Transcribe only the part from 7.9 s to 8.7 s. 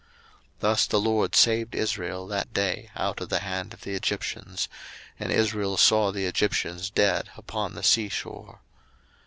shore.